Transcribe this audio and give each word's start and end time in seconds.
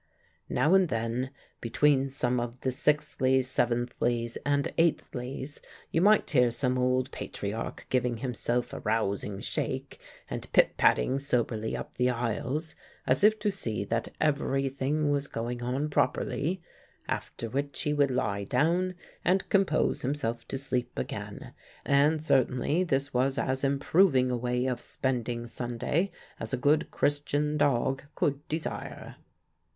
Now 0.49 0.73
and 0.73 0.89
then, 0.89 1.29
between 1.59 2.09
some 2.09 2.39
of 2.39 2.59
the 2.61 2.71
sixthlies, 2.71 3.47
seventhlies, 3.47 4.35
and 4.43 4.73
eighthlies, 4.75 5.59
you 5.91 6.01
might 6.01 6.27
hear 6.27 6.49
some 6.49 6.79
old 6.79 7.11
patriarch 7.11 7.85
giving 7.91 8.17
himself 8.17 8.73
a 8.73 8.79
rousing 8.79 9.41
shake, 9.41 9.99
and 10.27 10.51
pitpatting 10.53 11.19
soberly 11.21 11.77
up 11.77 11.97
the 11.97 12.09
aisles, 12.09 12.73
as 13.05 13.23
if 13.23 13.37
to 13.41 13.51
see 13.51 13.83
that 13.83 14.07
every 14.19 14.69
thing 14.69 15.11
was 15.11 15.27
going 15.27 15.61
on 15.61 15.87
properly, 15.87 16.63
after 17.07 17.47
which 17.47 17.79
he 17.83 17.93
would 17.93 18.09
lie 18.09 18.43
down 18.43 18.95
and 19.23 19.47
compose 19.49 20.01
himself 20.01 20.47
to 20.47 20.57
sleep 20.57 20.97
again; 20.97 21.53
and 21.85 22.23
certainly 22.23 22.83
this 22.83 23.13
was 23.13 23.37
as 23.37 23.63
improving 23.63 24.31
a 24.31 24.35
way 24.37 24.65
of 24.65 24.81
spending 24.81 25.45
Sunday 25.45 26.11
as 26.39 26.53
a 26.55 26.57
good 26.57 26.89
Christian 26.89 27.55
dog 27.55 28.01
could 28.15 28.47
desire. 28.47 29.17